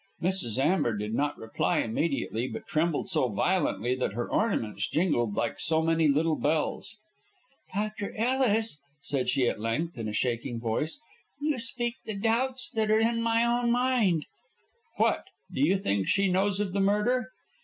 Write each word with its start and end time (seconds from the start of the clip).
Mrs. 0.19 0.57
Amber 0.57 0.97
did 0.97 1.13
not 1.13 1.37
reply 1.37 1.77
immediately, 1.81 2.47
but 2.47 2.65
trembled 2.65 3.07
so 3.07 3.29
violently 3.29 3.93
that 3.93 4.13
her 4.13 4.27
ornaments 4.27 4.89
jingled 4.89 5.35
like 5.35 5.59
so 5.59 5.83
many 5.83 6.07
little 6.07 6.35
bells. 6.37 6.97
"Dr. 7.75 8.11
Ellis," 8.17 8.81
said 9.01 9.29
she 9.29 9.47
at 9.47 9.59
length, 9.59 9.99
in 9.99 10.07
a 10.07 10.11
shaking 10.13 10.59
voice, 10.59 10.99
"you 11.39 11.59
speak 11.59 11.97
the 12.03 12.15
doubts 12.15 12.67
that 12.71 12.89
are 12.89 12.97
in 12.97 13.21
my 13.21 13.45
own 13.45 13.71
mind." 13.71 14.25
"What! 14.97 15.25
Do 15.53 15.61
you 15.63 15.77
think 15.77 16.07
she 16.07 16.27
knows 16.31 16.59
of 16.59 16.73
the 16.73 16.81
murder?" 16.81 17.29